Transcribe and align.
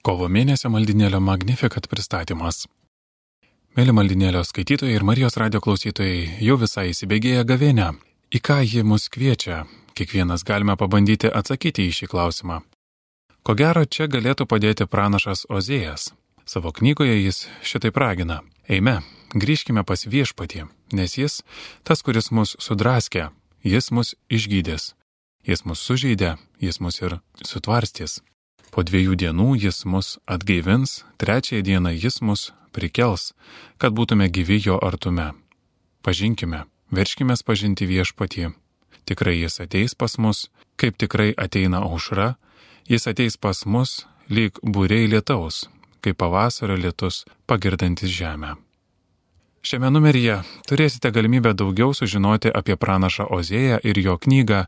Kovo 0.00 0.30
mėnesio 0.32 0.70
maldinėlio 0.72 1.18
Magnificat 1.20 1.84
pristatymas. 1.92 2.62
Mėly 3.76 3.92
maldinėlio 3.92 4.40
skaitytojai 4.48 4.94
ir 4.96 5.04
Marijos 5.04 5.36
radio 5.36 5.60
klausytojai 5.60 6.38
jau 6.40 6.56
visai 6.62 6.86
įsibėgėja 6.94 7.42
gavėnę. 7.44 7.90
Į 8.32 8.40
ką 8.40 8.56
ji 8.64 8.80
mus 8.80 9.10
kviečia? 9.12 9.66
Kiekvienas 9.92 10.46
galime 10.48 10.78
pabandyti 10.80 11.28
atsakyti 11.28 11.84
į 11.90 11.92
šį 11.98 12.08
klausimą. 12.14 12.62
Ko 13.44 13.52
gero, 13.60 13.84
čia 13.84 14.08
galėtų 14.08 14.46
padėti 14.48 14.88
pranašas 14.88 15.44
Ozėjas. 15.52 16.14
Savo 16.48 16.72
knygoje 16.72 17.20
jis 17.20 17.42
šitai 17.60 17.92
ragina. 17.92 18.40
Eime, 18.72 19.02
grįžkime 19.36 19.84
pas 19.84 20.06
viešpatį, 20.08 20.64
nes 20.96 21.18
jis, 21.20 21.42
tas, 21.84 22.00
kuris 22.00 22.32
mus 22.32 22.56
sudraskė, 22.56 23.28
jis 23.68 23.92
mus 23.92 24.16
išgydės. 24.32 24.94
Jis 25.44 25.66
mus 25.68 25.84
sužeidė, 25.84 26.38
jis 26.56 26.80
mus 26.80 27.02
ir 27.04 27.20
sutvarstys. 27.44 28.22
Po 28.70 28.84
dviejų 28.86 29.16
dienų 29.18 29.48
jis 29.58 29.84
mus 29.84 30.18
atgaivins, 30.30 31.02
trečiąją 31.18 31.62
dieną 31.66 31.90
jis 31.90 32.20
mus 32.22 32.52
prikels, 32.70 33.32
kad 33.78 33.94
būtume 33.94 34.30
gyvi 34.30 34.60
jo 34.66 34.78
artume. 34.78 35.32
Pažinkime, 36.06 36.64
verškime 36.94 37.34
pažinti 37.44 37.86
viešpatį. 37.90 38.52
Tikrai 39.10 39.40
jis 39.40 39.60
ateis 39.64 39.94
pas 39.98 40.16
mus, 40.18 40.46
kaip 40.78 40.96
tikrai 40.96 41.34
ateina 41.34 41.82
aušra, 41.82 42.36
jis 42.86 43.06
ateis 43.10 43.36
pas 43.36 43.66
mus 43.66 44.06
lyg 44.30 44.58
būrei 44.62 45.10
lietaus, 45.10 45.66
kaip 46.00 46.16
pavasario 46.22 46.78
lietus 46.78 47.24
pagirdantis 47.50 48.10
žemę. 48.10 48.54
Šiame 49.60 49.90
numeryje 49.92 50.38
turėsite 50.70 51.10
galimybę 51.12 51.52
daugiau 51.52 51.92
sužinoti 51.92 52.48
apie 52.48 52.78
pranašą 52.80 53.26
Ozėją 53.28 53.82
ir 53.84 53.98
jo 54.00 54.16
knygą 54.16 54.64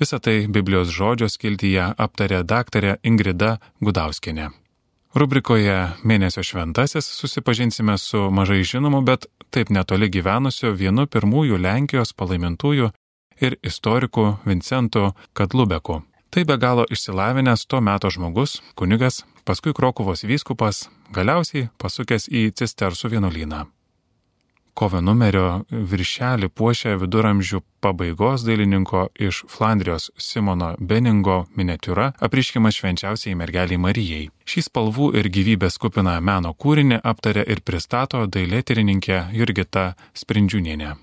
Visą 0.00 0.16
tai 0.18 0.46
Biblijos 0.48 0.88
žodžio 0.88 1.28
skiltyje 1.28 1.90
aptarė 2.00 2.40
daktarė 2.48 2.96
Ingrida 3.04 3.58
Gudauskinė. 3.84 4.48
Rubrikoje 5.14 5.76
Mėnesio 6.06 6.44
šventasis 6.46 7.04
susipažinsime 7.18 7.98
su 7.98 8.30
mažai 8.30 8.62
žinomu, 8.64 9.02
bet 9.04 9.26
taip 9.50 9.72
netoli 9.74 10.08
gyvenusiu 10.08 10.70
vienu 10.72 11.04
pirmųjų 11.10 11.58
Lenkijos 11.60 12.14
palaimintųjų 12.16 12.88
ir 13.44 13.56
istoriku 13.62 14.38
Vincentu 14.46 15.10
Kadlubeku. 15.34 15.98
Tai 16.30 16.44
be 16.46 16.56
galo 16.62 16.86
išsilavinęs 16.88 17.66
tuo 17.66 17.82
meto 17.82 18.08
žmogus, 18.08 18.60
kunigas, 18.78 19.24
paskui 19.44 19.74
Krokuvos 19.74 20.24
vyskupas, 20.24 20.86
galiausiai 21.12 21.68
pasukęs 21.76 22.30
į 22.30 22.46
Cistersų 22.54 23.12
vienuolyną 23.16 23.66
kovo 24.80 25.00
numerio 25.04 25.60
viršelį 25.68 26.48
puošia 26.56 26.94
viduramžių 27.00 27.60
pabaigos 27.84 28.46
dailininko 28.46 29.02
iš 29.28 29.42
Flandrijos 29.52 30.08
Simono 30.16 30.70
Beningo 30.92 31.36
miniatiūra 31.58 32.06
apriškimas 32.28 32.78
švenčiausiai 32.80 33.36
mergeliai 33.36 33.80
Marijai. 33.84 34.30
Šį 34.48 34.64
spalvų 34.70 35.10
ir 35.20 35.28
gyvybės 35.36 35.76
kupiną 35.82 36.16
meno 36.24 36.54
kūrinį 36.56 37.02
aptarė 37.12 37.44
ir 37.52 37.60
pristato 37.60 38.24
dailėtyrininkė 38.24 39.22
Jurgita 39.36 39.86
Sprindžiūnienė. 40.16 40.96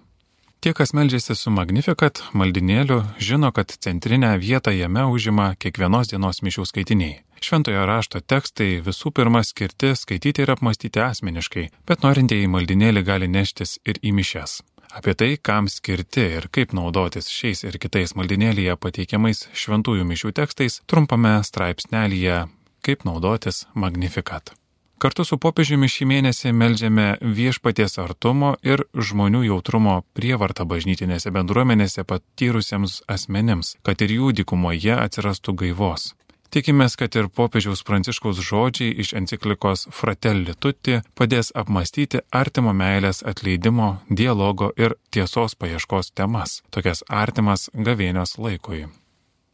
Tie, 0.59 0.73
kas 0.73 0.89
meldžiasi 0.97 1.35
su 1.37 1.51
Magnificat 1.53 2.23
maldinėliu, 2.33 3.03
žino, 3.21 3.51
kad 3.53 3.69
centrinę 3.85 4.31
vietą 4.41 4.73
jame 4.73 5.03
užima 5.05 5.51
kiekvienos 5.61 6.09
dienos 6.09 6.41
mišių 6.41 6.65
skaitiniai. 6.65 7.19
Šventojo 7.45 7.83
rašto 7.85 8.23
tekstai 8.25 8.79
visų 8.81 9.13
pirma 9.13 9.43
skirti 9.45 9.93
skaityti 9.93 10.41
ir 10.41 10.53
apmastyti 10.55 11.03
asmeniškai, 11.05 11.67
bet 11.85 12.01
norintieji 12.01 12.49
maldinėlį 12.49 13.05
gali 13.05 13.29
neštis 13.29 13.77
ir 13.85 14.01
į 14.01 14.15
mišes. 14.17 14.59
Apie 14.97 15.13
tai, 15.13 15.31
kam 15.37 15.69
skirti 15.69 16.25
ir 16.39 16.49
kaip 16.49 16.73
naudotis 16.73 17.29
šiais 17.29 17.61
ir 17.67 17.77
kitais 17.77 18.17
maldinėlyje 18.17 18.79
pateikiamais 18.81 19.45
šventųjų 19.53 20.09
mišių 20.09 20.33
tekstais, 20.41 20.81
trumpame 20.89 21.37
straipsnelyje 21.45 22.47
Kaip 22.87 23.03
naudotis 23.03 23.65
Magnificat. 23.75 24.53
Kartu 24.97 25.21
su 25.29 25.37
popiežiumi 25.37 25.85
šį 25.93 26.05
mėnesį 26.09 26.51
melžiame 26.57 27.07
viešpaties 27.21 27.99
artumo 28.01 28.55
ir 28.65 28.81
žmonių 28.97 29.43
jautrumo 29.45 29.99
prievartą 30.17 30.65
bažnytinėse 30.65 31.29
bendruomenėse 31.35 32.01
patyrusiems 32.01 33.03
asmenims, 33.05 33.75
kad 33.85 34.01
ir 34.01 34.15
jų 34.15 34.31
dikumoje 34.39 34.97
atsirastų 34.97 35.53
gaivos. 35.61 36.15
Tikimės, 36.49 36.95
kad 36.97 37.13
ir 37.19 37.27
popiežiaus 37.29 37.83
pranciškaus 37.85 38.41
žodžiai 38.41 38.95
iš 39.03 39.13
enciklikos 39.19 39.85
Fratelli 39.93 40.55
Tutti 40.57 41.01
padės 41.13 41.51
apmastyti 41.53 42.23
artimo 42.31 42.73
meilės 42.73 43.21
atleidimo, 43.21 43.99
dialogo 44.09 44.71
ir 44.79 44.95
tiesos 45.13 45.53
paieškos 45.59 46.15
temas, 46.17 46.63
tokias 46.73 47.03
artimas 47.05 47.69
gavėnios 47.75 48.39
laikui. 48.41 48.87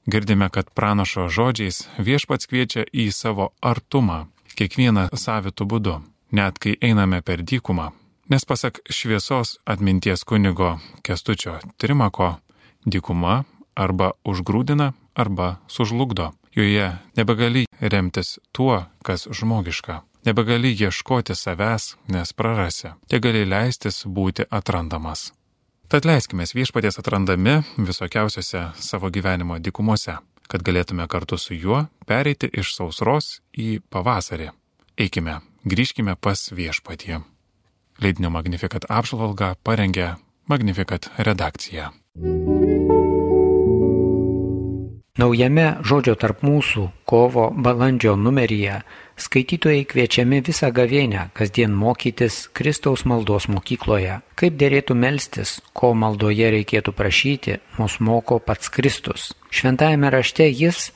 Girdime, 0.07 0.47
kad 0.53 0.71
pranašo 0.71 1.27
žodžiais 1.27 1.87
viešpats 1.97 2.47
kviečia 2.47 2.85
į 2.91 3.09
savo 3.11 3.51
artumą, 3.59 4.27
kiekvieną 4.57 5.09
savitų 5.13 5.67
būdu, 5.69 5.95
net 6.31 6.59
kai 6.59 6.77
einame 6.81 7.21
per 7.21 7.43
dykumą. 7.43 7.91
Nes 8.29 8.45
pasak 8.45 8.79
šviesos 8.89 9.57
atminties 9.65 10.23
kunigo 10.23 10.77
Kestučio 11.03 11.59
Trimako, 11.77 12.37
dykuma 12.85 13.43
arba 13.75 14.13
užgrūdina, 14.25 14.93
arba 15.15 15.57
sužlugdo 15.67 16.31
Joje 16.55 16.97
nebegali 17.17 17.65
remtis 17.79 18.39
tuo, 18.51 18.85
kas 19.03 19.27
žmogiška. 19.31 20.01
Nebegali 20.25 20.71
ieškoti 20.71 21.35
savęs, 21.35 21.95
nes 22.07 22.33
prarasi. 22.33 22.93
Te 23.09 23.19
gali 23.19 23.43
leistis 23.45 24.05
būti 24.05 24.45
atrandamas. 24.49 25.33
Tad 25.87 26.05
leiskime 26.05 26.45
viešpaties 26.53 26.99
atrandami 27.01 27.57
visokiausiose 27.77 28.69
savo 28.79 29.09
gyvenimo 29.09 29.59
dikumuose, 29.59 30.15
kad 30.53 30.61
galėtume 30.61 31.07
kartu 31.09 31.39
su 31.41 31.55
juo 31.57 31.87
pereiti 32.05 32.45
iš 32.53 32.75
sausros 32.77 33.39
į 33.57 33.79
pavasarį. 33.89 34.51
Eikime, 35.01 35.39
grįžkime 35.65 36.13
pas 36.13 36.45
viešpatį. 36.53 37.23
Leidinio 37.97 38.29
Magnifikat 38.29 38.85
apžvalgą 38.85 39.55
parengė 39.65 40.11
Magnifikat 40.45 41.09
redakcija. 41.17 41.89
Naujame 45.17 45.65
žodžio 45.81 46.13
tarp 46.21 46.45
mūsų 46.45 46.87
kovo 47.09 47.47
balandžio 47.53 48.13
numeryje 48.17 48.83
skaitytojai 49.19 49.85
kviečiami 49.85 50.41
visą 50.45 50.71
gavėnę 50.73 51.29
kasdien 51.37 51.73
mokytis 51.73 52.47
Kristaus 52.53 53.05
maldos 53.05 53.47
mokykloje. 53.51 54.19
Kaip 54.39 54.57
dėrėtų 54.59 54.95
melstis, 54.97 55.59
ko 55.73 55.93
maldoje 55.93 56.49
reikėtų 56.57 56.93
prašyti, 56.97 57.59
mus 57.77 57.99
moko 57.99 58.39
pats 58.39 58.69
Kristus. 58.73 59.31
Šventajame 59.53 60.09
rašte 60.13 60.49
jis 60.49 60.91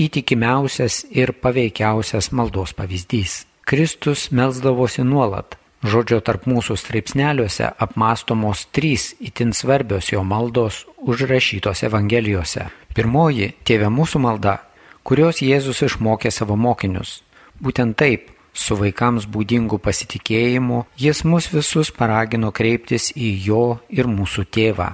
įtikimiausias 0.00 1.04
ir 1.10 1.32
paveikiausias 1.32 2.32
maldos 2.32 2.76
pavyzdys. 2.76 3.42
Kristus 3.64 4.30
melsdavosi 4.30 5.04
nuolat. 5.06 5.56
Žodžio 5.82 6.20
tarp 6.22 6.44
mūsų 6.46 6.76
straipsneliuose 6.78 7.72
apmastomos 7.82 8.68
trys 8.70 9.08
itin 9.18 9.50
svarbios 9.50 10.12
jo 10.12 10.22
maldos 10.22 10.84
užrašytos 11.02 11.82
Evangelijose. 11.82 12.68
Pirmoji- 12.94 13.54
Tėve 13.66 13.90
mūsų 13.90 14.20
malda, 14.22 14.60
kurios 15.02 15.42
Jėzus 15.42 15.82
išmokė 15.82 16.30
savo 16.30 16.56
mokinius. 16.56 17.22
Būtent 17.62 17.94
taip, 17.96 18.30
su 18.52 18.76
vaikams 18.76 19.28
būdingu 19.30 19.78
pasitikėjimu, 19.78 20.84
jis 20.98 21.22
mus 21.24 21.48
visus 21.52 21.92
paragino 21.94 22.50
kreiptis 22.50 23.12
į 23.14 23.30
jo 23.46 23.64
ir 23.88 24.10
mūsų 24.10 24.44
tėvą. 24.50 24.88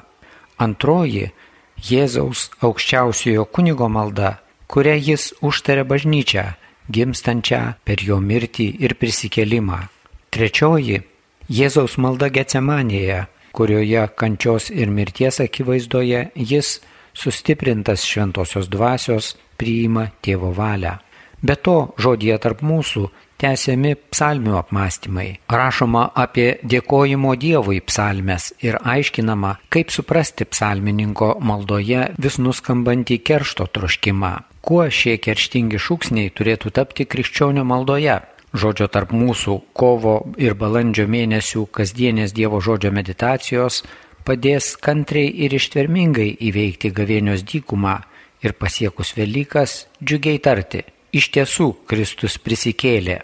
Antroji- 0.59 1.31
Jėzaus 1.91 2.51
aukščiausiojo 2.61 3.45
kunigo 3.55 3.89
malda, 3.89 4.39
kurią 4.67 4.97
jis 4.99 5.33
užtarė 5.41 5.85
bažnyčią, 5.85 6.45
gimstančią 6.91 7.63
per 7.85 8.03
jo 8.03 8.19
mirtį 8.21 8.69
ir 8.85 8.95
prisikelimą. 8.95 9.89
Trečioji- 10.31 11.03
Jėzaus 11.59 11.97
malda 11.97 12.29
Getsemanėje, 12.29 13.27
kurioje 13.53 14.09
kančios 14.17 14.71
ir 14.71 14.89
mirties 14.89 15.41
akivaizdoje 15.41 16.31
jis 16.35 16.81
sustiprintas 17.15 18.05
šventosios 18.05 18.69
dvasios, 18.69 19.37
priima 19.57 20.11
tėvo 20.23 20.53
valią. 20.55 20.99
Be 21.43 21.55
to, 21.55 21.95
žodėje 22.03 22.39
tarp 22.43 22.63
mūsų 22.67 23.09
tęsiami 23.39 23.95
psalmių 24.11 24.57
apmąstymai. 24.59 25.29
Rašoma 25.51 26.09
apie 26.15 26.59
dėkojimo 26.67 27.37
Dievui 27.39 27.79
psalmes 27.87 28.51
ir 28.65 28.81
aiškinama, 28.83 29.55
kaip 29.71 29.95
suprasti 29.95 30.49
psalmininko 30.51 31.37
maldoje 31.39 32.09
vis 32.19 32.41
nuskambantį 32.43 33.21
keršto 33.23 33.69
troškimą. 33.71 34.33
Kuo 34.67 34.89
šie 34.91 35.17
kerštingi 35.23 35.79
šūksniai 35.79 36.35
turėtų 36.35 36.75
tapti 36.75 37.07
krikščionio 37.07 37.65
maldoje? 37.65 38.19
Žodžio 38.59 38.89
tarp 38.91 39.13
mūsų 39.13 39.55
kovo 39.77 40.19
ir 40.41 40.57
balandžio 40.59 41.07
mėnesių 41.07 41.67
kasdienės 41.71 42.35
Dievo 42.35 42.59
žodžio 42.65 42.91
meditacijos 42.97 43.83
padės 44.27 44.75
kantriai 44.81 45.31
ir 45.45 45.55
ištvermingai 45.57 46.31
įveikti 46.51 46.91
gavėnios 46.97 47.45
dykumą 47.49 48.01
ir 48.43 48.57
pasiekus 48.59 49.15
Velykas 49.17 49.85
džiugiai 50.03 50.41
tarti, 50.43 50.83
iš 51.13 51.31
tiesų 51.35 51.73
Kristus 51.91 52.39
prisikėlė. 52.39 53.19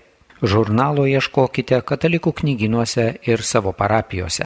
Žurnalo 0.44 1.06
ieškokite 1.08 1.78
katalikų 1.88 2.34
knyginuose 2.40 3.06
ir 3.24 3.42
savo 3.46 3.72
parapijose. 3.72 4.42